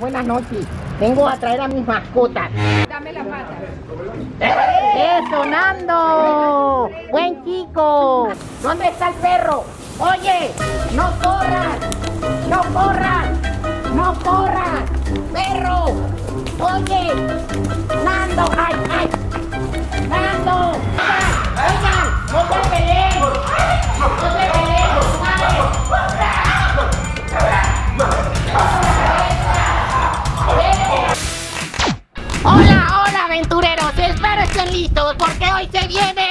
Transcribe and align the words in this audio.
Buenas 0.00 0.26
noches. 0.26 0.66
Vengo 1.00 1.26
a 1.26 1.36
traer 1.36 1.60
a 1.60 1.68
mis 1.68 1.86
mascotas. 1.86 2.50
Dame 2.88 3.12
la 3.12 3.24
pata. 3.24 3.54
¡Eso, 4.96 5.44
Nando! 5.46 6.90
¡Buen 7.10 7.44
chico! 7.44 8.28
¿Dónde 8.62 8.88
está 8.88 9.08
el 9.08 9.14
perro? 9.14 9.64
Oye, 9.98 10.50
no 10.94 11.10
corras, 11.22 11.78
no 12.48 12.60
corras, 12.74 13.26
no 13.94 14.14
corras, 14.22 14.82
perro. 15.32 15.84
Oye, 16.60 17.14
Nando, 18.04 18.44
ay, 18.58 18.74
ay, 18.90 19.10
Nando. 20.08 20.72
Oigan, 21.56 22.06
no 22.32 22.40
se 22.48 22.68
peleen, 22.70 23.22
Hola, 32.48 33.02
hola, 33.02 33.24
aventureros. 33.24 33.90
Espero 33.98 34.42
estén 34.42 34.72
listos 34.72 35.16
porque 35.18 35.44
hoy 35.52 35.68
se 35.72 35.88
viene. 35.88 36.28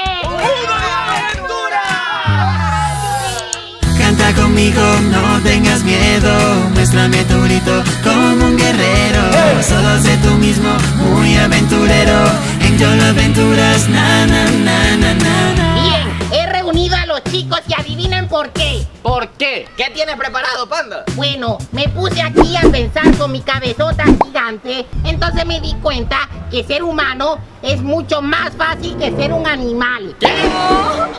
Canta 4.00 4.34
conmigo, 4.42 4.82
no 5.12 5.42
tengas 5.44 5.84
miedo. 5.84 6.32
Muéstrame 6.74 7.22
tu 7.26 7.42
grito 7.44 7.84
como 8.02 8.46
un 8.46 8.56
guerrero. 8.58 9.62
Solo 9.62 10.00
sé 10.02 10.16
tú 10.24 10.32
mismo, 10.36 10.70
muy 11.12 11.36
aventurero. 11.36 12.32
En 12.62 12.78
Yolo 12.78 13.04
Aventuras, 13.04 13.90
na 13.90 14.26
na 14.26 14.46
na 14.46 14.96
na 14.96 15.14
na 15.14 15.54
na. 15.54 15.74
Bien, 15.82 16.32
he 16.32 16.46
reunido 16.46 16.96
a 16.96 17.06
los 17.08 17.22
chicos 17.26 17.60
y 17.68 17.74
adivinen 17.74 18.30
por 18.30 18.52
qué. 18.52 18.88
¿Por 19.06 19.28
qué? 19.38 19.68
¿Qué 19.78 19.92
tienes 19.94 20.16
preparado, 20.16 20.68
panda? 20.68 21.04
Bueno, 21.16 21.60
me 21.72 21.88
puse 21.90 22.24
aquí 22.24 22.56
a 22.58 22.62
pensar 22.72 23.16
con 23.20 23.32
mi 23.32 23.40
cabezota 23.42 24.04
gigante, 24.24 24.84
entonces 25.04 25.46
me 25.46 25.62
di 25.62 25.76
cuenta 25.76 26.28
que 26.50 26.64
ser 26.64 26.82
humano 26.82 27.38
es 27.62 27.84
mucho 27.84 28.24
más 28.24 28.50
fácil 28.58 28.98
que 28.98 29.12
ser 29.16 29.32
un 29.32 29.46
animal. 29.46 30.16
¿Qué? 30.20 30.34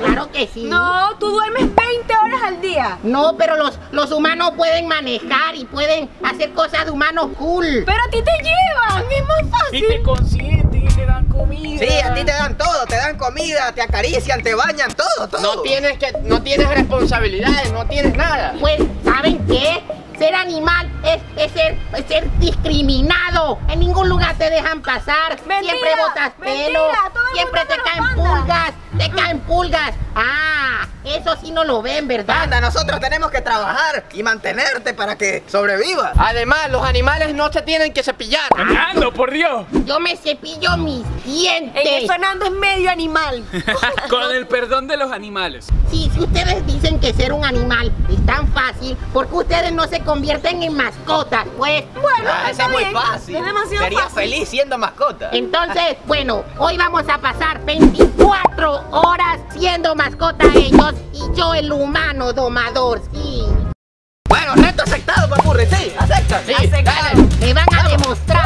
Claro 0.00 0.28
que 0.32 0.48
sí. 0.48 0.64
No, 0.64 1.16
tú 1.20 1.30
duermes 1.30 1.72
20 1.76 2.12
horas 2.24 2.42
al 2.44 2.60
día. 2.60 2.98
No, 3.04 3.36
pero 3.38 3.54
los, 3.56 3.78
los 3.92 4.10
humanos 4.10 4.50
pueden 4.56 4.88
manejar 4.88 5.54
y 5.54 5.64
pueden 5.64 6.10
hacer 6.24 6.52
cosas 6.54 6.86
de 6.86 6.90
humanos 6.90 7.28
cool. 7.38 7.84
Pero 7.86 8.02
a 8.04 8.10
ti 8.10 8.18
te 8.20 8.32
llevan, 8.42 9.04
es 9.12 9.26
más 9.28 9.42
Y 9.42 9.48
fácil. 9.48 9.84
y 9.84 9.88
te 9.88 10.02
dan 10.02 10.02
comida. 11.36 11.86
Sí, 11.86 12.00
a 12.00 12.14
ti 12.14 12.24
te 12.24 12.32
dan 12.32 12.56
todo, 12.56 12.86
te 12.86 12.96
dan 12.96 13.16
comida, 13.16 13.72
te 13.72 13.82
acarician, 13.82 14.42
te 14.42 14.54
bañan, 14.54 14.90
todo, 14.92 15.28
todo. 15.28 15.40
No 15.40 15.62
tienes 15.62 15.98
que, 15.98 16.12
no 16.22 16.42
tienes 16.42 16.68
responsabilidades, 16.68 17.72
no 17.72 17.86
tienes 17.86 18.16
nada. 18.16 18.54
Pues, 18.60 18.80
¿saben 19.04 19.44
qué? 19.46 19.82
Ser 20.18 20.34
animal 20.34 20.90
es, 21.04 21.20
es 21.36 21.52
ser, 21.52 21.76
es 21.94 22.06
ser 22.06 22.38
discriminado. 22.38 23.58
En 23.68 23.80
ningún 23.80 24.08
lugar 24.08 24.34
te 24.38 24.48
dejan 24.48 24.80
pasar. 24.80 25.36
Mentira, 25.46 25.74
siempre 25.74 25.90
botas 26.00 26.32
pelo. 26.40 26.88
mentira, 26.88 27.12
Siempre 27.34 27.60
te 27.66 27.74
caen 27.84 28.14
pulgas. 28.14 28.72
Te 28.96 29.10
caen 29.10 29.40
pulgas. 29.40 29.92
Ah, 30.14 30.88
eso 31.04 31.36
sí 31.40 31.50
no 31.50 31.64
lo 31.64 31.82
ven, 31.82 32.08
¿verdad? 32.08 32.34
Panda, 32.34 32.60
nosotros 32.62 32.98
tenemos 32.98 33.30
que 33.30 33.42
trabajar 33.42 34.04
y 34.12 34.22
mantenerte 34.22 34.94
para 34.94 35.16
que 35.16 35.44
sobrevivas. 35.46 36.12
Además, 36.16 36.70
los 36.70 36.82
animales 36.82 37.34
no 37.34 37.52
se 37.52 37.60
tienen 37.60 37.92
que 37.92 38.02
cepillar. 38.02 38.48
Nando, 38.56 39.12
por 39.12 39.30
Dios. 39.30 39.66
Yo 39.84 40.00
me 40.00 40.16
cepillo 40.16 40.78
mis 40.78 41.04
dientes. 41.26 41.82
En 41.84 42.04
eso 42.04 42.16
Nando 42.18 42.46
es 42.46 42.52
medio 42.52 42.90
animal. 42.90 43.44
Con 44.08 44.34
el 44.34 44.46
perdón 44.46 44.86
de 44.88 44.96
los 44.96 45.12
animales. 45.12 45.66
Sí, 45.90 46.10
si 46.14 46.20
ustedes 46.20 46.66
dicen 46.66 46.98
que 47.00 47.12
ser 47.12 47.32
un 47.32 47.44
animal 47.44 47.92
es 48.10 48.24
tan 48.26 48.48
fácil, 48.52 48.96
¿por 49.12 49.28
qué 49.28 49.34
ustedes 49.34 49.72
no 49.72 49.86
se 49.86 50.00
convierten 50.00 50.62
en 50.62 50.74
mascotas? 50.74 51.44
Pues, 51.58 51.84
Bueno, 51.94 52.30
Ah, 52.32 52.42
ese 52.50 52.50
está 52.52 52.64
es 52.64 52.70
muy 52.70 52.84
fácil. 52.86 53.36
Es 53.36 53.44
demasiado 53.44 53.84
Sería 53.84 53.98
fácil. 54.00 54.14
feliz 54.14 54.48
siendo 54.48 54.78
mascota. 54.78 55.30
entonces, 55.32 55.96
bueno, 56.06 56.44
hoy 56.58 56.76
vamos 56.78 57.04
a 57.08 57.18
pasar 57.18 57.64
24 57.64 58.84
horas 58.90 59.40
siendo 59.58 59.94
mascota 59.94 60.44
ellos 60.54 60.94
y 61.12 61.36
yo 61.36 61.54
el 61.54 61.70
humano 61.72 62.32
domador, 62.32 63.02
sí. 63.12 63.42
Bueno, 64.28 64.54
reto 64.56 64.82
aceptado, 64.82 65.28
papurri, 65.28 65.66
sí, 65.66 65.92
acepta. 65.98 66.42
Sí, 66.44 66.52
Aceptado. 66.52 66.84
dale. 67.14 67.28
Me 67.40 67.54
van 67.54 67.66
a 67.78 67.88
demostrar 67.88 68.45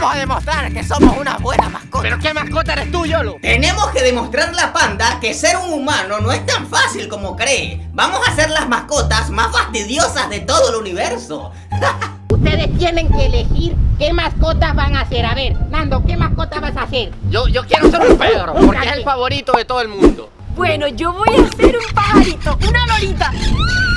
Vamos 0.00 0.14
a 0.14 0.18
demostrar 0.20 0.72
que 0.72 0.84
somos 0.84 1.18
una 1.18 1.38
buena 1.38 1.68
mascota. 1.68 2.02
¿Pero 2.02 2.20
qué 2.20 2.32
mascota 2.32 2.74
eres 2.74 2.92
tú, 2.92 3.04
Yolo? 3.04 3.34
Tenemos 3.42 3.88
que 3.88 4.00
demostrarle 4.00 4.62
a 4.62 4.72
Panda 4.72 5.18
que 5.20 5.34
ser 5.34 5.56
un 5.56 5.72
humano 5.72 6.20
no 6.20 6.30
es 6.30 6.46
tan 6.46 6.68
fácil 6.68 7.08
como 7.08 7.34
cree. 7.34 7.84
Vamos 7.94 8.20
a 8.28 8.32
ser 8.32 8.48
las 8.50 8.68
mascotas 8.68 9.28
más 9.30 9.50
fastidiosas 9.50 10.30
de 10.30 10.38
todo 10.38 10.70
el 10.70 10.76
universo. 10.76 11.50
Ustedes 12.30 12.78
tienen 12.78 13.08
que 13.08 13.26
elegir 13.26 13.74
qué 13.98 14.12
mascotas 14.12 14.72
van 14.76 14.94
a 14.94 15.00
hacer. 15.00 15.26
A 15.26 15.34
ver, 15.34 15.56
Nando, 15.68 16.04
¿qué 16.06 16.16
mascota 16.16 16.60
vas 16.60 16.76
a 16.76 16.82
hacer? 16.82 17.10
Yo, 17.28 17.48
yo 17.48 17.66
quiero 17.66 17.90
ser 17.90 18.00
un 18.00 18.16
perro, 18.16 18.54
porque 18.54 18.86
es 18.86 18.92
el 18.98 19.02
favorito 19.02 19.50
de 19.54 19.64
todo 19.64 19.80
el 19.80 19.88
mundo. 19.88 20.30
Bueno, 20.54 20.86
yo 20.86 21.12
voy 21.12 21.28
a 21.36 21.42
hacer 21.42 21.76
un 21.76 21.92
pajarito, 21.92 22.56
una 22.68 22.86
lorita. 22.86 23.32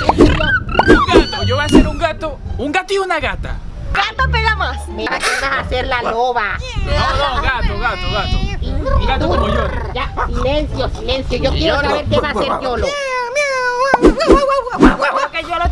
Un 0.07 1.05
gato. 1.05 1.43
Yo 1.45 1.55
voy 1.57 1.65
a 1.65 1.69
ser 1.69 1.87
un 1.87 1.97
gato. 1.99 2.39
Un 2.57 2.71
gato 2.71 2.91
y 2.91 2.97
una 2.97 3.19
gata. 3.19 3.55
¿Quién 4.95 5.07
vas 5.07 5.43
a 5.43 5.59
hacer 5.59 5.87
la 5.87 6.01
loba? 6.01 6.57
No, 6.85 7.35
no, 7.35 7.41
gato, 7.41 7.79
gato, 7.79 8.11
gato. 8.11 8.97
Un 8.99 9.05
gato 9.05 9.27
como 9.27 9.47
yo. 9.47 9.67
Ya, 9.93 10.13
silencio, 10.27 10.89
silencio. 10.89 11.37
Yo 11.37 11.51
quiero 11.51 11.81
saber 11.81 12.05
qué 12.05 12.19
va 12.19 12.29
a 12.29 12.31
hacer 12.31 12.51
Yolo. 12.61 12.87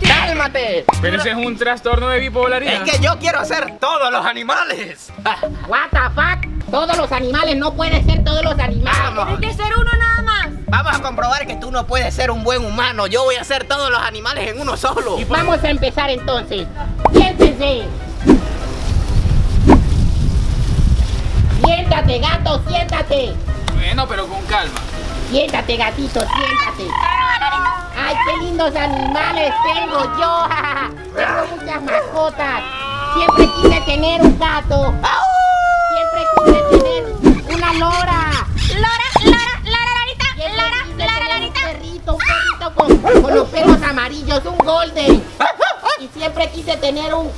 ¡Cálmate! 0.08 0.86
Pero 1.02 1.18
ese 1.18 1.32
es 1.32 1.36
un 1.36 1.58
trastorno 1.58 2.10
de 2.10 2.20
bipolaridad. 2.20 2.88
Es 2.88 2.92
que 2.92 3.04
yo 3.04 3.18
quiero 3.20 3.44
ser 3.46 3.78
todos 3.80 4.12
los 4.12 4.26
animales. 4.26 5.12
What 5.68 5.90
the 5.92 6.00
fuck? 6.16 6.70
Todos 6.72 6.98
los 6.98 7.12
animales, 7.12 7.56
no 7.58 7.74
puede 7.74 8.04
ser 8.04 8.24
todos 8.24 8.44
los 8.44 8.58
animales. 8.60 9.00
Vamos. 9.02 9.28
Tiene 9.28 9.48
que 9.48 9.54
ser 9.54 9.74
uno 9.76 9.92
nada 9.98 10.22
más. 10.22 10.48
Vamos 10.68 10.96
a 10.96 11.02
comprobar 11.02 11.48
que 11.48 11.56
tú 11.56 11.72
no 11.72 11.88
puedes 11.88 12.14
ser 12.14 12.30
un 12.30 12.44
buen 12.44 12.64
humano. 12.64 13.08
Yo 13.08 13.24
voy 13.24 13.36
a 13.36 13.42
hacer 13.42 13.64
todos 13.64 13.90
los 13.90 14.02
animales 14.02 14.50
en 14.50 14.62
uno 14.62 14.78
solo. 14.78 15.18
Vamos 15.28 15.64
a 15.64 15.70
empezar 15.70 16.10
entonces. 16.10 16.68
Siéntense. 17.12 17.84
Siéntate, 21.64 22.20
gato, 22.20 22.62
siéntate. 22.68 23.36
Bueno, 23.76 24.08
pero 24.08 24.28
con 24.28 24.42
calma. 24.46 24.80
Siéntate, 25.30 25.78
gatito, 25.78 26.20
siéntate. 26.20 26.88
¡Ay, 27.98 28.16
qué 28.26 28.46
lindos 28.46 28.76
animales 28.76 29.54
tengo 29.64 30.04
yo! 30.20 30.48
tengo 31.16 31.56
muchas 31.56 31.84
mascotas. 31.84 32.62
Siempre 33.14 33.50
quise 33.56 33.82
tener 33.82 34.22
un 34.22 34.40
gato. 34.40 34.94
Siempre 35.92 36.22
quise 36.38 36.60
tener 36.78 37.56
una 37.56 37.74
lora. 37.74 38.32
Lora, 38.74 39.08
Lora, 39.24 39.62
Lora, 39.64 39.90
Lorita, 40.00 40.26
Siempre 40.36 40.56
Lora, 40.56 40.78
quise 40.86 40.98
Lora, 40.98 41.20
tener 41.20 41.48
un 41.48 41.54
perrito, 41.54 42.14
un 42.14 42.20
perrito 42.20 42.74
con, 42.76 43.22
con 43.22 43.36
los 43.36 43.48
pelos 43.50 43.82
amarillos, 43.84 44.46
un 44.46 44.58
golden. 44.60 45.24
Y 46.00 46.08
siempre 46.18 46.50
quise 46.52 46.78
tener 46.78 47.14
un... 47.14 47.30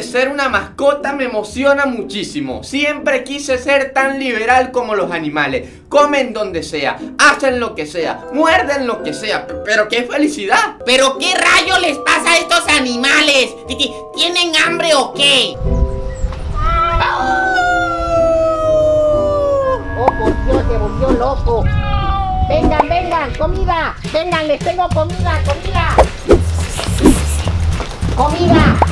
de 0.00 0.06
ser 0.06 0.30
una 0.30 0.48
mascota 0.48 1.12
me 1.12 1.24
emociona 1.24 1.84
muchísimo. 1.84 2.64
Siempre 2.64 3.22
quise 3.22 3.58
ser 3.58 3.92
tan 3.92 4.18
liberal 4.18 4.70
como 4.70 4.94
los 4.94 5.12
animales. 5.12 5.68
Comen 5.90 6.32
donde 6.32 6.62
sea, 6.62 6.98
hacen 7.18 7.60
lo 7.60 7.74
que 7.74 7.84
sea, 7.84 8.24
muerden 8.32 8.86
lo 8.86 9.02
que 9.02 9.12
sea. 9.12 9.46
Pero 9.62 9.88
qué 9.88 10.04
felicidad. 10.04 10.76
¿Pero 10.86 11.18
qué 11.18 11.34
rayo 11.34 11.78
les 11.80 11.98
pasa 11.98 12.32
a 12.32 12.38
estos 12.38 12.66
animales? 12.68 13.54
¿Tienen 14.16 14.52
hambre 14.64 14.94
o 14.94 15.12
qué? 15.12 15.54
Oh, 19.98 20.06
por 20.06 20.44
Dios, 20.46 20.64
se 20.66 20.78
volvió 20.78 21.10
loco. 21.10 21.64
Vengan, 22.48 22.88
vengan, 22.88 23.34
comida. 23.34 23.94
Vengan, 24.14 24.48
les 24.48 24.60
tengo 24.60 24.88
comida. 24.88 25.42
Comida. 25.44 25.94
¡Comida! 28.16 28.89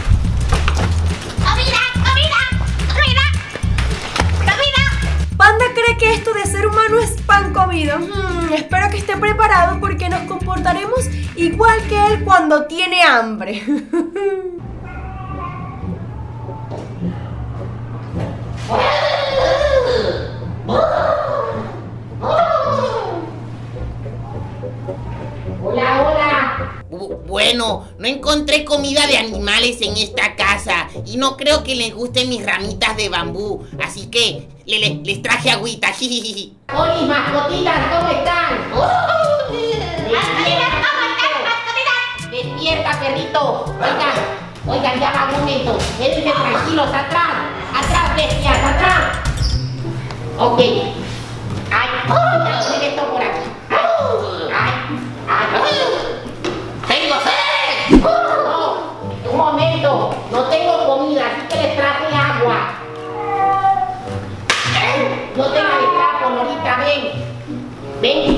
Pan 7.39 7.53
comido. 7.53 7.99
Espero 8.55 8.91
que 8.91 8.99
esté 8.99 9.17
preparado 9.17 9.79
porque 9.81 10.09
nos 10.09 10.21
comportaremos 10.23 11.09
igual 11.37 11.81
que 11.89 12.07
él 12.07 12.25
cuando 12.25 12.67
tiene 12.67 13.03
hambre. 13.03 13.63
Hola, 25.61 25.88
Bueno, 27.27 27.87
no 27.99 28.07
encontré 28.09 28.65
comida 28.65 29.07
de 29.07 29.19
animales 29.19 29.79
en 29.83 29.97
esta 29.97 30.35
casa 30.37 30.89
y 31.07 31.17
no 31.17 31.37
creo 31.37 31.63
que 31.63 31.75
les 31.75 31.95
gusten 31.95 32.29
mis 32.29 32.45
ramitas 32.45 32.97
de 32.97 33.09
bambú, 33.09 33.67
así 33.85 34.07
que 34.07 34.49
le- 34.67 34.79
le- 34.79 35.01
les 35.05 35.23
traje 35.23 35.51
agüita. 35.51 35.89
jijiji. 35.93 36.55
Hola, 36.75 36.95
mascotitas, 37.03 37.79
¿cómo 37.93 38.09
están? 38.11 38.59
Despierta, 40.09 40.89
Despierta, 42.31 43.01
perrito. 43.01 43.65
Oigan, 43.81 44.15
oigan, 44.67 45.01
ya 45.01 45.11
va 45.13 45.29
un 45.35 45.41
momento. 45.41 45.79
Quédense 45.99 46.31
tranquilos, 46.31 46.89
atrás, 46.89 47.33
atrás, 47.75 48.17
bestias, 48.17 48.57
atrás. 48.57 49.19
Ok. 50.39 50.59
Ay, 50.61 50.89
ay, 51.71 52.09
Ven, 68.01 68.38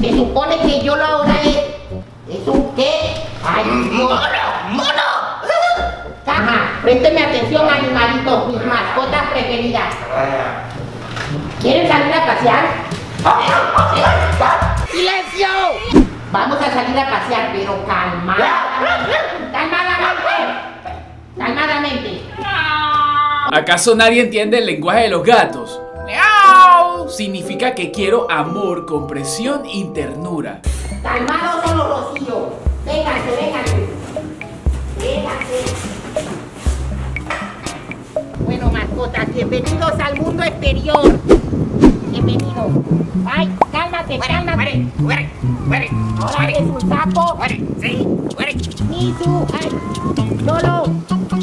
Se 0.00 0.16
supone 0.16 0.58
que 0.58 0.80
yo 0.82 0.96
lo 0.96 1.04
ahora 1.04 1.34
es... 1.42 1.56
¿Es 2.28 2.46
un 2.46 2.74
qué? 2.76 3.14
¡Ay, 3.44 3.64
Dios! 3.90 4.20
¡Mono! 4.70 5.08
Ajá, 6.26 6.78
présteme 6.82 7.22
atención, 7.22 7.68
animalitos, 7.68 8.48
mis 8.48 8.64
mascotas 8.64 9.22
preferidas. 9.32 9.94
¿Quieren 11.60 11.88
salir 11.88 12.14
a 12.14 12.26
pasear? 12.26 12.66
¡Silencio! 14.90 15.48
Vamos 16.30 16.58
a 16.60 16.70
salir 16.70 16.98
a 16.98 17.10
pasear, 17.10 17.50
pero 17.52 17.84
calmadamente. 17.86 19.16
Calmadamente. 19.52 20.34
Calmadamente. 21.36 22.22
¿Acaso 23.50 23.94
nadie 23.96 24.20
entiende 24.20 24.58
el 24.58 24.66
lenguaje 24.66 25.02
de 25.02 25.08
los 25.08 25.24
gatos? 25.24 25.80
Significa 27.08 27.74
que 27.74 27.90
quiero 27.90 28.30
amor, 28.30 28.84
comprensión 28.84 29.62
y 29.66 29.84
ternura. 29.86 30.60
Calmados 31.02 31.64
son 31.64 31.78
los 31.78 31.88
rocíos. 31.88 32.42
Vénganse, 32.84 33.30
vénganse. 33.40 33.88
Vénganse. 35.00 35.64
Bueno, 38.44 38.70
mascotas, 38.70 39.34
bienvenidos 39.34 39.92
al 39.98 40.20
mundo 40.20 40.42
exterior. 40.42 41.18
Bienvenidos. 42.10 42.72
Ay, 43.26 43.50
cálmate, 43.72 44.18
cálmate. 44.18 44.86
Ahora 46.20 46.44
eres 46.44 46.60
un 46.60 46.80
sapo. 46.88 47.38
Sí, 47.80 48.06
Misu, 48.88 49.46
ay. 49.60 49.68
Lolo, 50.44 50.84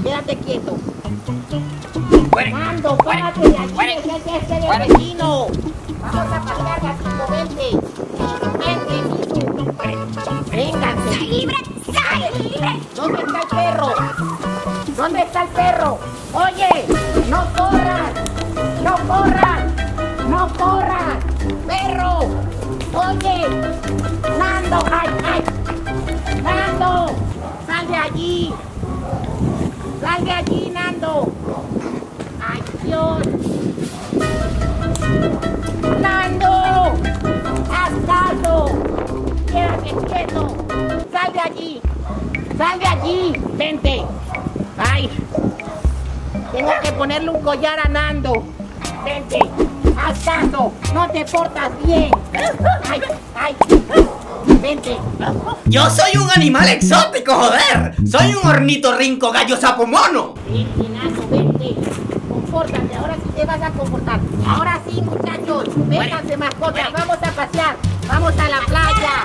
quédate 0.03 0.37
quieto. 0.37 0.77
Mando, 2.35 2.97
párate 2.97 3.47
de 3.49 3.57
aquí, 3.57 3.77
ese 3.79 4.37
es 4.37 4.51
el 4.51 4.93
vecino. 4.93 5.47
Vamos 6.01 6.33
a 6.33 6.41
pasear, 6.41 6.81
gatito, 6.81 7.25
vente. 7.31 7.69
Vente. 8.59 8.97
Vénganse. 10.51 11.19
libre! 11.21 11.55
libre! 12.37 12.79
¿Dónde 12.93 13.23
está 13.23 13.39
el 13.39 13.47
perro? 13.47 13.89
¿Dónde 14.97 15.21
está 15.21 15.43
el 15.43 15.47
perro? 15.47 15.97
Oye, 16.33 16.69
no 17.29 17.45
corras. 17.55 18.11
No 18.83 18.95
corras. 19.07 19.63
No 20.29 20.49
corras. 20.57 21.23
Perro. 21.65 22.19
Oye. 22.93 23.47
Nando, 24.37 24.79
ay, 24.91 25.09
ay. 25.23 25.43
Nando. 26.43 27.15
Sal 27.65 27.87
de 27.87 27.95
allí. 27.95 28.53
Sal 30.01 30.25
de 30.25 30.31
allí, 30.31 30.69
Nando. 30.73 31.31
Nando. 36.01 36.93
Haz 37.71 37.93
caso. 38.05 38.65
Quédate 39.47 39.95
quieto. 40.07 40.55
Sal 41.11 41.33
de 41.33 41.39
allí. 41.39 41.81
Sal 42.57 42.79
de 42.79 42.85
allí. 42.85 43.41
Vente. 43.53 44.05
Ay. 44.77 45.09
Tengo 46.51 46.71
que 46.83 46.91
ponerle 46.93 47.29
un 47.29 47.41
collar 47.41 47.79
a 47.79 47.89
Nando. 47.89 48.43
Vente. 49.03 49.39
Haz 49.97 50.19
caso. 50.19 50.71
No 50.93 51.09
te 51.09 51.25
portas 51.25 51.71
bien. 51.83 52.11
Ay, 52.89 53.01
ay. 53.35 53.55
Vente. 54.61 54.97
Yo 55.65 55.89
soy 55.89 56.17
un 56.17 56.29
animal 56.31 56.67
exótico, 56.69 57.33
joder. 57.33 57.95
Soy 58.07 58.35
un 58.35 58.47
ornitorrinco 58.47 59.31
gallo 59.31 59.57
sapo 59.57 59.85
mono. 59.87 60.35
Vente, 60.47 60.89
Nando, 60.89 61.27
vente. 61.29 61.75
Compórtate. 62.55 62.95
Ahora 62.95 63.15
sí 63.15 63.29
te 63.35 63.45
vas 63.45 63.61
a 63.61 63.69
comportar. 63.71 64.19
Ahora 64.47 64.79
sí, 64.87 65.01
muchachos. 65.01 65.65
Vénganse, 65.89 66.37
mascotas. 66.37 66.93
Vamos 66.93 67.17
a 67.17 67.31
pasear. 67.31 67.75
Vamos 68.07 68.33
a 68.39 68.47
la 68.47 68.61
playa. 68.61 69.23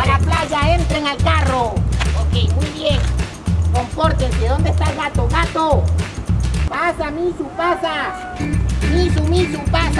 A 0.00 0.06
la 0.06 0.18
playa, 0.18 0.74
entren 0.76 1.04
al 1.08 1.16
carro. 1.16 1.74
Ok, 2.20 2.54
muy 2.54 2.70
bien. 2.78 3.00
Compórtense. 3.72 4.46
¿Dónde 4.46 4.70
está 4.70 4.84
el 4.84 4.96
gato? 4.98 5.28
¡Gato! 5.32 5.82
Pasa, 6.68 7.10
Misu, 7.10 7.44
pasa. 7.56 8.36
Misu, 8.94 9.24
Misu, 9.24 9.58
pasa. 9.72 9.91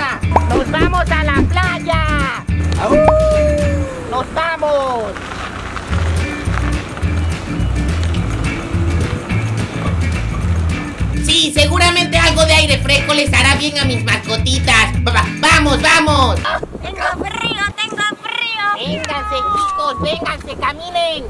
Les 13.01 13.33
hará 13.33 13.55
bien 13.57 13.79
a 13.79 13.85
mis 13.85 14.05
mascotitas. 14.05 14.93
Va- 15.07 15.13
va- 15.13 15.27
vamos, 15.41 15.81
vamos. 15.83 16.37
Tengo 16.83 17.25
frío, 17.25 17.63
tengo 17.77 18.05
frío. 18.23 18.65
Vénganse, 18.77 19.37
chicos, 19.37 20.01
vénganse, 20.03 20.57
caminen. 20.61 21.25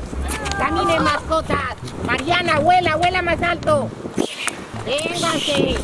Caminen, 0.58 1.02
mascotas. 1.04 1.76
Mariana, 2.06 2.58
vuela, 2.60 2.96
vuela 2.96 3.22
más 3.22 3.40
alto. 3.42 3.88
Vénganse. 4.84 5.78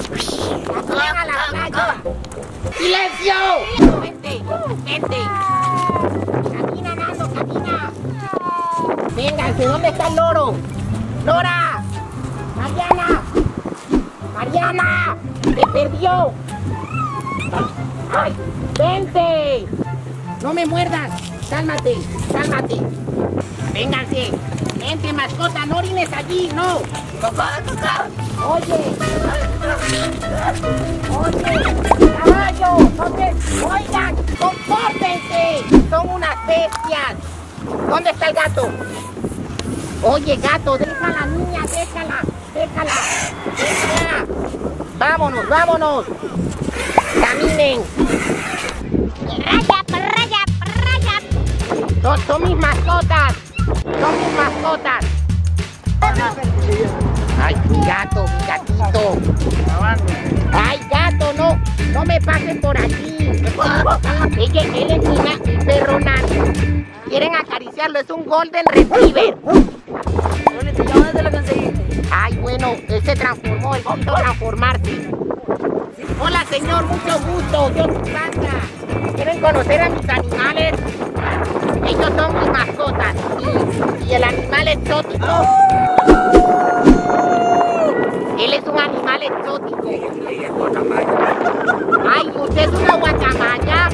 Vayan 0.89 1.17
a 1.17 1.25
la 1.27 1.35
playa. 1.51 1.95
¡Silencio! 2.77 4.01
Vente, 4.01 4.43
vente. 4.85 5.19
Camina, 6.57 6.95
Nando, 6.95 7.33
camina. 7.33 7.93
Vénganse, 9.15 9.65
¿dónde 9.65 9.89
está 9.89 10.09
el 10.09 10.17
loro? 10.17 10.55
¡Lora! 11.25 11.83
¡Mariana! 12.57 13.23
¡Mariana! 14.39 15.17
¡Se 15.43 15.67
perdió! 15.67 16.33
¡Ay! 18.17 18.33
¡Vente! 18.79 19.67
¡No 20.45 20.55
me 20.55 20.65
muerdas! 20.65 21.11
¡Cálmate! 21.51 21.97
¡Cálmate! 22.33 22.77
¡Vénganse! 23.73 24.31
¡Vente, 24.79 25.13
mascota! 25.13 25.67
¡No 25.67 25.79
orines 25.79 26.13
allí! 26.13 26.49
¡No! 26.55 26.77
¡Oye! 28.47 28.81
¡Oye! 31.19 31.63
¡Caballo! 32.23 32.91
¡No 32.97 33.11
te... 33.11 33.35
¡Oigan! 33.65 34.17
¡Compórtense! 34.39 35.65
¡Son 35.91 36.11
unas 36.11 36.47
bestias! 36.47 37.17
¿Dónde 37.91 38.11
está 38.11 38.29
el 38.29 38.35
gato? 38.37 38.69
Oye, 40.05 40.37
gato, 40.37 40.79
déjala, 40.79 41.27
niña, 41.27 41.63
déjala, 41.63 42.23
déjala, 42.59 42.93
déjala. 43.57 44.27
Vámonos, 44.99 45.49
vámonos. 45.49 46.07
Caminen. 47.21 47.81
Raya, 49.45 49.85
raya, 49.89 50.43
raya. 50.85 51.17
Son, 52.03 52.19
son 52.27 52.43
mis 52.43 52.57
mascotas. 52.57 53.35
Son 54.01 54.13
mis 54.19 54.33
mascotas. 54.37 55.05
Ay, 57.41 57.55
mi 57.71 57.87
gato, 57.87 58.25
mi 58.25 58.47
gatito. 58.47 59.19
Ay, 60.53 60.81
gato, 60.91 61.33
no, 61.35 61.61
no 61.93 62.05
me 62.05 62.21
pasen 62.21 62.61
por 62.61 62.77
aquí. 62.77 63.17
Ella, 64.37 64.63
él 64.63 64.91
es 64.91 65.09
mi, 65.09 65.65
perro. 65.65 65.99
Quieren 67.09 67.35
acariciarlo, 67.37 68.01
es 68.01 68.11
un 68.11 68.25
Golden 68.25 68.65
Retriever. 68.67 69.37
Bueno, 72.49 72.77
él 72.89 73.03
se 73.05 73.15
transformó, 73.15 73.75
él 73.75 73.83
quiso 73.83 74.15
transformarse. 74.15 75.11
Hola, 76.19 76.47
señor, 76.51 76.87
mucho 76.87 77.21
gusto. 77.21 77.71
Yo 77.75 77.85
soy 77.85 78.11
Panda. 78.11 79.13
¿Quieren 79.15 79.41
conocer 79.41 79.83
a 79.83 79.89
mis 79.91 80.09
animales? 80.09 80.73
Ellos 81.87 82.11
son 82.17 82.41
mis 82.41 82.51
mascotas. 82.51 83.15
Y, 83.39 84.11
y 84.11 84.15
el 84.15 84.25
animal 84.25 84.69
exótico. 84.69 85.27
Él 88.41 88.55
es 88.55 88.67
un 88.67 88.79
animal 88.79 89.23
exótico. 89.23 89.91
Ay, 92.11 92.33
usted 92.35 92.63
es 92.63 92.69
una 92.69 92.97
guacamaya. 92.97 93.91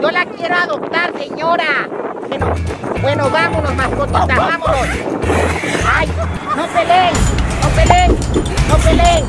Yo 0.00 0.10
la 0.12 0.26
quiero 0.26 0.54
adoptar, 0.54 1.12
señora. 1.18 1.88
Bueno, 2.28 2.54
bueno, 3.02 3.30
vámonos, 3.30 3.74
mascotitas, 3.74 4.28
vámonos. 4.28 4.86
¡Ay! 5.92 6.08
¡No 6.56 6.66
peleen! 6.68 7.39
¡No 7.62 7.68
peleen! 7.70 8.16
¡No 8.68 8.76
peleen! 8.78 9.24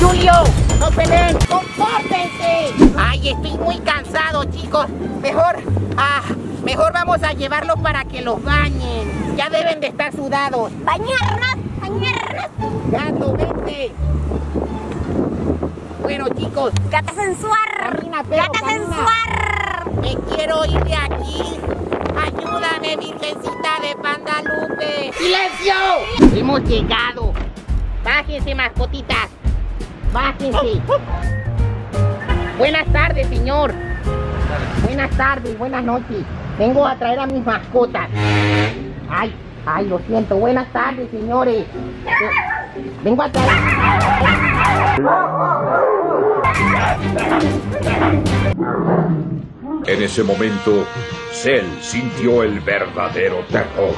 ¡Julio! 0.00 0.32
¡No 0.78 0.90
peleen! 0.90 1.36
¡Compórtense! 1.48 2.72
¡Ay, 2.96 3.28
estoy 3.30 3.52
muy 3.58 3.78
cansado, 3.80 4.44
chicos! 4.44 4.86
Mejor, 5.20 5.56
ah, 5.96 6.22
mejor 6.64 6.92
vamos 6.92 7.22
a 7.22 7.32
llevarlos 7.32 7.76
para 7.80 8.04
que 8.04 8.22
los 8.22 8.42
bañen. 8.42 9.36
Ya 9.36 9.48
deben 9.48 9.80
de 9.80 9.88
estar 9.88 10.12
sudados. 10.12 10.72
Bañarnos, 10.84 11.56
bañarnos. 11.80 12.46
¡Gato, 12.90 13.32
vente! 13.32 13.92
Bueno, 16.02 16.26
chicos, 16.36 16.72
Gata 16.90 17.12
sensuar. 17.14 17.92
Camina, 17.96 18.22
perro, 18.24 18.42
Gata 18.42 18.60
camina. 18.60 18.84
sensuar. 18.84 19.92
me 20.02 20.16
quiero 20.34 20.64
ir 20.66 20.84
de 20.84 20.94
aquí. 20.94 21.42
Ayúdame, 22.22 22.96
virgencita 22.96 23.80
de 23.82 23.96
Pandalupe. 24.00 25.12
¡Silencio! 25.14 25.74
Hemos 26.36 26.60
llegado. 26.64 27.32
Bájense, 28.04 28.54
mascotitas. 28.54 29.28
Bájense. 30.12 30.80
Buenas 32.58 32.86
tardes, 32.92 33.26
señor. 33.28 33.72
Buenas 34.84 35.10
tardes, 35.16 35.58
buenas 35.58 35.82
noches. 35.84 36.24
Vengo 36.58 36.86
a 36.86 36.96
traer 36.96 37.18
a 37.18 37.26
mis 37.26 37.44
mascotas. 37.44 38.08
Ay, 39.10 39.34
ay, 39.66 39.88
lo 39.88 39.98
siento. 40.00 40.36
Buenas 40.36 40.70
tardes, 40.72 41.10
señores. 41.10 41.64
Vengo 43.02 43.22
a 43.22 43.32
traer. 43.32 43.50
En 49.86 50.00
ese 50.02 50.22
momento, 50.22 50.86
Cell 51.32 51.66
sintió 51.80 52.42
el 52.44 52.60
verdadero 52.60 53.44
terror. 53.50 53.94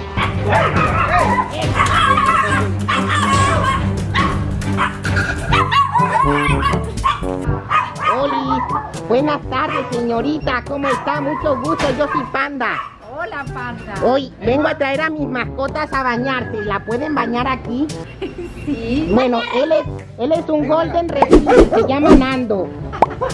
Oli, 8.17 8.63
buenas 9.09 9.41
tardes, 9.51 9.85
señorita. 9.91 10.65
¿Cómo 10.67 10.89
está? 10.89 11.21
Mucho 11.21 11.57
gusto. 11.61 11.85
Yo 11.99 12.07
soy 12.09 12.25
Panda. 12.33 12.77
Hola, 13.17 13.45
Panda. 13.53 13.95
Hoy 14.03 14.33
vengo 14.41 14.67
a 14.69 14.77
traer 14.77 15.03
a 15.03 15.11
mis 15.11 15.29
mascotas 15.29 15.93
a 15.93 16.03
bañarse. 16.03 16.65
¿La 16.65 16.85
pueden 16.85 17.15
bañar 17.15 17.47
aquí? 17.47 17.87
Sí. 18.65 19.11
Bueno, 19.13 19.43
él 19.63 19.73
es, 19.73 19.85
él 20.19 20.33
es 20.33 20.49
un 20.49 20.67
Golden 20.67 21.07
Retriever. 21.07 21.69
Se 21.69 21.87
llama 21.87 22.15
Nando. 22.15 22.67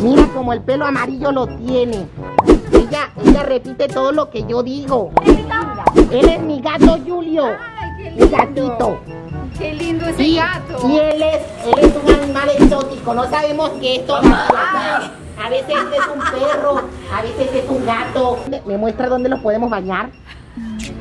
Mira 0.02 0.26
como 0.34 0.52
el 0.52 0.60
pelo 0.62 0.86
amarillo 0.86 1.32
lo 1.32 1.46
tiene. 1.46 2.06
Ella, 2.72 3.10
ella 3.24 3.42
repite 3.42 3.88
todo 3.88 4.12
lo 4.12 4.30
que 4.30 4.44
yo 4.46 4.62
digo. 4.62 5.10
Él 6.10 6.28
es 6.28 6.40
mi 6.42 6.60
gato 6.60 6.98
Julio. 7.06 7.44
Ay, 7.46 7.90
qué 7.98 8.10
Mi 8.10 8.20
lindo. 8.20 8.36
gatito. 8.36 8.98
Qué 9.58 9.74
lindo 9.74 10.06
ese 10.06 10.16
Sí, 10.16 10.36
gato. 10.36 10.88
y 10.88 10.98
él 10.98 11.22
es, 11.22 11.38
él 11.66 11.78
es 11.84 11.92
un 12.02 12.14
animal 12.22 12.48
exótico, 12.58 13.12
no 13.14 13.28
sabemos 13.28 13.70
qué 13.80 13.96
es 13.96 14.06
todavía. 14.06 15.12
A 15.42 15.48
veces 15.50 15.74
es 15.76 16.06
un 16.14 16.20
perro, 16.20 16.82
a 17.14 17.22
veces 17.22 17.54
es 17.54 17.68
un 17.70 17.84
gato. 17.84 18.38
¿Me- 18.50 18.62
¿Me 18.66 18.78
muestra 18.78 19.08
dónde 19.08 19.28
los 19.28 19.40
podemos 19.40 19.68
bañar? 19.70 20.10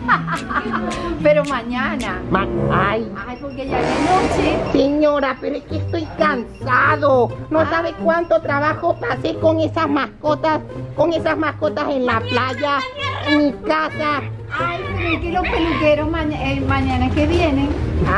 Pero 1.23 1.43
mañana. 1.45 2.21
Ma- 2.29 2.47
Ay, 2.71 3.11
Ay, 3.27 3.37
porque 3.41 3.67
ya 3.67 3.79
es 3.79 3.87
noche. 4.01 4.57
señora, 4.71 5.37
pero 5.41 5.55
es 5.57 5.63
que 5.63 5.77
estoy 5.77 6.07
cansado. 6.17 7.29
No 7.49 7.69
sabe 7.69 7.93
cuánto 8.03 8.41
trabajo 8.41 8.95
pasé 8.99 9.35
con 9.39 9.59
esas 9.59 9.89
mascotas, 9.89 10.61
con 10.95 11.13
esas 11.13 11.37
mascotas 11.37 11.89
en 11.89 12.05
la 12.05 12.19
playa, 12.21 12.79
en 13.27 13.37
mi 13.47 13.53
casa. 13.67 14.21
Ay, 14.51 14.79
pero 14.95 15.09
es 15.13 15.19
que 15.21 15.31
los 15.31 15.47
peluqueros 15.47 16.09
maña- 16.09 16.51
eh, 16.51 16.59
mañana 16.61 17.09
que 17.11 17.27
vienen. 17.27 17.69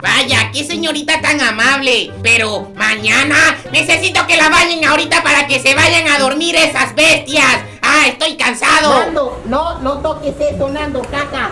Vaya, 0.02 0.52
qué 0.54 0.64
señorita 0.64 1.20
tan 1.22 1.42
amable. 1.42 2.12
Pero 2.22 2.72
mañana 2.78 3.36
necesito 3.72 4.26
que 4.28 4.38
la 4.38 4.50
bañen 4.50 4.86
ahorita 4.86 5.24
para 5.24 5.48
que 5.48 5.60
se 5.60 5.74
vayan 5.76 6.08
a 6.08 6.20
dormir 6.20 6.56
esas 6.56 6.94
bestias. 6.96 7.64
Ah, 7.82 8.08
estoy 8.08 8.38
cansado. 8.38 9.00
Nando, 9.00 9.42
no, 9.46 9.80
no 9.80 9.94
toques 9.98 10.36
eso, 10.40 10.70
Nando, 10.70 11.02
caca. 11.02 11.50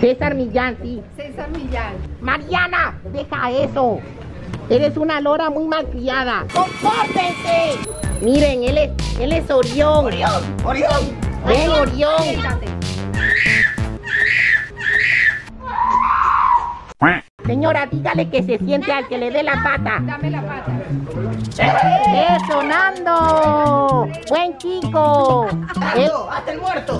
César 0.00 0.34
Millán, 0.34 0.78
sí. 0.82 1.02
César 1.14 1.50
Millán. 1.50 1.92
Mariana, 2.22 2.98
deja 3.12 3.50
eso. 3.50 3.98
Eres 4.70 4.96
una 4.96 5.20
lora 5.20 5.50
muy 5.50 5.66
malcriada. 5.66 6.46
¡Compórtense! 6.54 7.76
Miren, 8.22 8.64
él 8.64 8.78
es, 8.78 9.18
él 9.20 9.32
es 9.32 9.50
Orión. 9.50 10.06
Orión, 10.06 10.42
Orión. 10.64 11.18
Ven, 11.46 11.68
Orión. 11.68 12.70
Señora, 17.44 17.86
dígale 17.86 18.30
que 18.30 18.42
se 18.42 18.58
siente 18.58 18.92
al 18.92 19.08
que 19.08 19.18
le 19.18 19.30
dé 19.30 19.42
la 19.42 19.54
pata. 19.54 19.98
Dame 20.02 20.30
la 20.30 20.42
pata. 20.42 20.72
¡Eso, 22.36 22.62
Nando! 22.62 24.08
¡Buen 24.28 24.56
chico! 24.58 25.48
¡Hasta 26.30 26.52
el 26.52 26.60
muerto! 26.60 26.98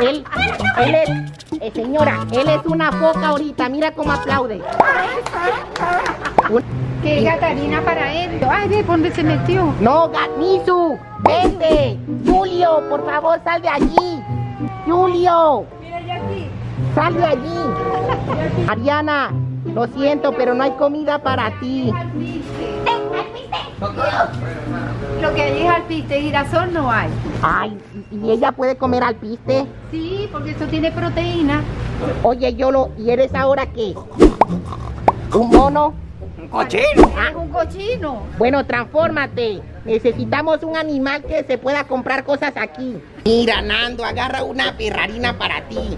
Él, 0.00 0.24
él 0.78 0.94
es, 0.94 1.10
eh, 1.60 1.72
señora, 1.74 2.26
él 2.32 2.48
es 2.48 2.64
una 2.66 2.92
foca 2.92 3.28
ahorita, 3.28 3.68
mira 3.68 3.92
cómo 3.92 4.12
aplaude. 4.12 4.60
Que 7.02 7.24
Catarina 7.24 7.80
para 7.82 8.12
él. 8.12 8.40
Ay, 8.50 8.68
ve, 8.68 8.82
¿dónde 8.82 9.12
se 9.12 9.22
metió? 9.22 9.72
No, 9.80 10.08
Gatnisu, 10.08 10.98
vente. 11.20 11.98
Julio, 12.26 12.82
por 12.88 13.04
favor, 13.06 13.40
sal 13.44 13.62
de 13.62 13.68
allí. 13.68 14.22
Julio, 14.84 15.64
Mira 15.80 16.00
ya 16.00 16.16
aquí. 16.16 16.48
Sal 16.94 17.14
de 17.14 17.24
allí. 17.24 18.68
Ariana, 18.68 19.30
lo 19.74 19.86
siento, 19.88 20.32
pero 20.32 20.54
no 20.54 20.64
hay 20.64 20.72
comida 20.72 21.18
para 21.18 21.50
ti. 21.60 21.92
Lo 25.22 25.34
que 25.34 25.42
hay 25.42 25.62
es 25.62 25.70
alpiste 25.70 26.20
girasol 26.20 26.72
no 26.72 26.90
hay. 26.90 27.10
Ay, 27.42 27.78
¿y 28.10 28.30
ella 28.30 28.52
puede 28.52 28.76
comer 28.76 29.02
alpiste? 29.02 29.66
Sí, 29.90 30.28
porque 30.32 30.50
eso 30.50 30.66
tiene 30.66 30.90
proteína. 30.92 31.62
Oye, 32.22 32.54
Yolo, 32.54 32.90
¿y 32.98 33.10
eres 33.10 33.34
ahora 33.34 33.66
qué? 33.66 33.94
¿Un 35.34 35.50
mono? 35.50 35.94
Un 36.38 36.48
cochino. 36.48 36.84
Es 37.28 37.34
un 37.34 37.48
cochino. 37.48 38.22
Bueno, 38.38 38.64
transfórmate. 38.64 39.60
Necesitamos 39.84 40.62
un 40.62 40.76
animal 40.76 41.22
que 41.24 41.44
se 41.44 41.58
pueda 41.58 41.84
comprar 41.84 42.24
cosas 42.24 42.52
aquí. 42.56 43.00
Mira, 43.24 43.60
Nando, 43.60 44.04
agarra 44.04 44.44
una 44.44 44.76
perrarina 44.76 45.36
para 45.36 45.62
ti. 45.68 45.96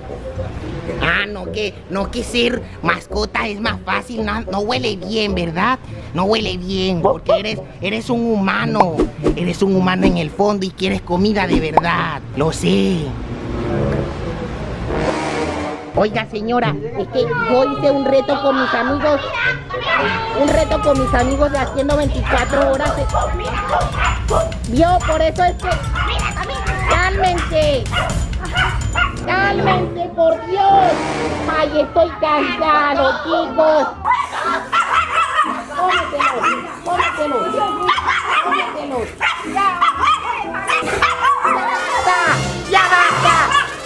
Ah, 1.03 1.27
no, 1.27 1.51
que, 1.53 1.75
no 1.91 2.11
que 2.11 2.23
ser 2.25 2.63
mascota 2.83 3.47
es 3.49 3.61
más 3.61 3.77
fácil, 3.85 4.25
no, 4.25 4.41
no 4.43 4.61
huele 4.61 4.97
bien, 4.97 5.35
¿verdad? 5.35 5.79
No 6.15 6.25
huele 6.25 6.57
bien, 6.57 7.03
porque 7.03 7.33
eres, 7.39 7.59
eres 7.81 8.11
un 8.11 8.25
humano. 8.33 8.97
Eres 9.37 9.63
un 9.63 9.75
humano 9.77 10.07
en 10.07 10.19
el 10.19 10.31
fondo 10.31 10.67
y 10.67 10.71
quieres 10.71 11.01
comida 11.03 11.47
de 11.47 11.61
verdad. 11.61 12.21
Lo 12.37 12.53
sé. 12.53 12.99
Oiga, 15.97 16.27
señora, 16.31 16.75
es 16.99 17.09
que 17.09 17.23
yo 17.51 17.73
hice 17.73 17.91
un 17.91 18.05
reto 18.05 18.41
con 18.43 18.61
mis 18.61 18.73
amigos. 18.73 19.21
Un 20.41 20.49
reto 20.49 20.81
con 20.83 20.99
mis 21.05 21.13
amigos 21.15 21.51
de 21.53 21.59
haciendo 21.59 21.97
24 21.97 22.73
horas. 22.73 22.97
de- 22.97 23.05
Vio, 24.73 24.99
por 25.07 25.21
eso 25.21 25.45
es 25.45 25.55
que. 25.57 25.69
¡Cálmense! 26.89 27.85
¡Cálmense, 29.31 30.11
por 30.17 30.45
Dios! 30.47 30.93
¡Ay, 31.57 31.81
estoy 31.83 32.11
cansado, 32.21 33.13
chicos! 33.23 33.87
¡Cómetelo! 35.77 36.33
¡Cómetelo! 36.85 37.37
¡Cómetelo! 38.45 38.99
¡Ya! 39.55 39.79
basta! 41.45 42.19
¡Ya 42.71 42.83
basta! 42.83 43.35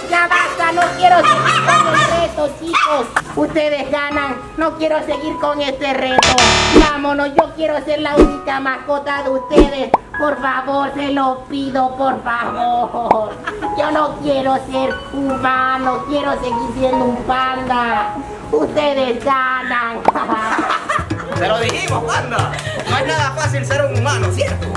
¡Ya 0.09 0.29
basta! 0.29 0.73
¡No 0.73 0.83
quiero 0.97 1.17
seguir 1.17 1.61
con 1.67 1.89
el 1.89 2.21
reto, 2.21 2.43
chicos! 2.59 3.07
Ustedes 3.37 3.91
ganan. 3.91 4.37
No 4.57 4.79
quiero 4.79 5.05
seguir 5.05 5.39
con 5.43 5.61
este 5.61 5.93
reto. 5.93 6.37
Vámonos, 6.81 7.35
yo 7.35 7.53
quiero 7.55 7.85
ser 7.85 8.01
la 8.01 8.17
única 8.17 8.61
mascota 8.61 9.23
de 9.25 9.29
ustedes. 9.31 9.91
Por 10.19 10.41
favor, 10.41 10.91
se 10.95 11.11
lo 11.13 11.45
pido, 11.45 11.97
por 11.97 12.23
favor. 12.23 13.33
Yo 13.77 13.91
no 13.91 14.17
quiero 14.23 14.55
ser 14.71 14.95
humano, 15.13 16.05
quiero 16.09 16.33
seguir 16.35 16.71
siendo 16.79 17.05
un 17.05 17.17
panda. 17.25 18.15
Ustedes 18.53 19.25
ganan. 19.25 19.99
Te 21.39 21.49
lo 21.49 21.59
dijimos, 21.59 22.05
panda. 22.05 22.53
No 22.89 22.99
es 22.99 23.07
nada 23.07 23.33
fácil 23.33 23.67
ser 23.67 23.85
un 23.85 23.99
humano, 23.99 24.29
¿cierto? 24.33 24.69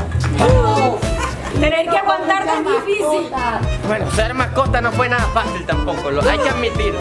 Tener 1.59 1.87
que 1.87 1.97
aguantar 1.97 2.45
tan 2.45 2.63
difícil. 2.63 3.31
Bueno, 3.87 4.09
ser 4.11 4.33
mascota 4.33 4.81
no 4.81 4.91
fue 4.91 5.07
nada 5.07 5.27
fácil 5.33 5.65
tampoco, 5.65 6.09
lo 6.09 6.27
hay 6.27 6.39
que 6.39 6.49
admitir. 6.49 6.95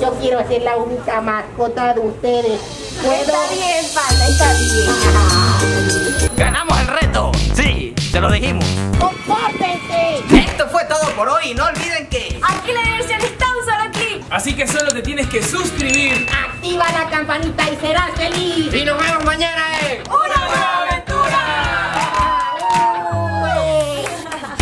Yo 0.00 0.12
quiero 0.20 0.46
ser 0.46 0.62
la 0.62 0.76
única 0.76 1.20
mascota 1.20 1.94
de 1.94 2.00
ustedes. 2.00 2.60
¿Puedo? 3.02 3.14
Está 3.14 3.38
bien, 3.52 3.84
panda, 3.94 4.26
está 4.26 4.52
bien. 4.52 5.85
¡Ganamos 6.36 6.78
el 6.80 6.86
reto! 6.86 7.32
Sí, 7.54 7.94
te 8.12 8.20
lo 8.20 8.30
dijimos. 8.30 8.64
¡Compórtense! 8.98 10.22
Esto 10.30 10.68
fue 10.68 10.84
todo 10.84 11.10
por 11.14 11.28
hoy. 11.28 11.54
No 11.54 11.66
olviden 11.66 12.06
que... 12.08 12.38
Aquí 12.42 12.72
la 12.72 12.82
diversión 12.82 13.20
está 13.20 13.46
un 13.46 13.64
solo 13.64 13.90
clic. 13.92 14.24
Así 14.30 14.54
que 14.54 14.66
solo 14.66 14.92
te 14.92 15.02
tienes 15.02 15.26
que 15.28 15.42
suscribir. 15.42 16.26
Activa 16.32 16.84
la 16.92 17.08
campanita 17.10 17.70
y 17.70 17.76
serás 17.76 18.10
feliz. 18.16 18.72
Y 18.72 18.84
nos 18.84 18.98
vemos 19.00 19.24
mañana 19.24 19.64
en... 19.80 20.02
¡Una 20.10 20.46
nueva 20.46 20.86
aventura! 20.88 21.42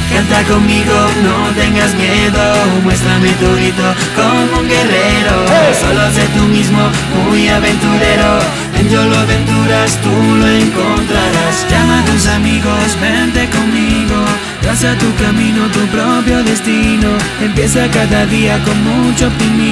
Canta 0.12 0.44
conmigo, 0.44 0.94
no 1.24 1.50
tengas 1.60 1.92
miedo, 1.94 2.66
muéstrame 2.84 3.30
tu 3.32 3.52
grito 3.56 3.82
como 4.14 4.58
un 4.60 4.68
guerrero. 4.68 5.46
Solo 5.80 6.10
sé 6.12 6.26
tú 6.36 6.44
mismo, 6.44 6.88
muy 7.26 7.48
aventurero. 7.48 8.63
En 8.78 8.88
Yolo 8.88 9.16
Aventuras 9.16 9.98
tú 10.02 10.10
lo 10.10 10.46
encontrarás. 10.46 11.66
Llama 11.70 12.00
a 12.00 12.04
tus 12.04 12.26
amigos, 12.26 12.98
vente 13.00 13.48
conmigo. 13.50 14.24
Traza 14.62 14.96
tu 14.98 15.14
camino, 15.22 15.66
tu 15.68 15.80
propio 15.86 16.42
destino. 16.42 17.08
Empieza 17.40 17.88
cada 17.90 18.26
día 18.26 18.62
con 18.64 18.76
mucho 18.82 19.28
optimismo. 19.28 19.54